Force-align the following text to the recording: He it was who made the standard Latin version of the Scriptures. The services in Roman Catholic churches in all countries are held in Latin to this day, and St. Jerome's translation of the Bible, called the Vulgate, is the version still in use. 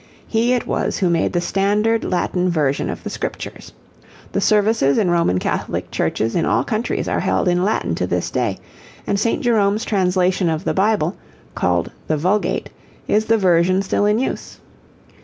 He 0.27 0.53
it 0.53 0.65
was 0.65 0.97
who 0.97 1.11
made 1.11 1.31
the 1.33 1.39
standard 1.41 2.03
Latin 2.03 2.49
version 2.49 2.89
of 2.89 3.03
the 3.03 3.09
Scriptures. 3.11 3.71
The 4.31 4.41
services 4.41 4.97
in 4.97 5.11
Roman 5.11 5.37
Catholic 5.37 5.91
churches 5.91 6.35
in 6.35 6.43
all 6.43 6.63
countries 6.63 7.07
are 7.07 7.19
held 7.19 7.47
in 7.47 7.63
Latin 7.63 7.93
to 7.93 8.07
this 8.07 8.31
day, 8.31 8.57
and 9.05 9.19
St. 9.19 9.43
Jerome's 9.43 9.85
translation 9.85 10.49
of 10.49 10.63
the 10.63 10.73
Bible, 10.73 11.17
called 11.53 11.91
the 12.07 12.17
Vulgate, 12.17 12.71
is 13.07 13.25
the 13.25 13.37
version 13.37 13.83
still 13.83 14.07
in 14.07 14.17
use. 14.17 14.57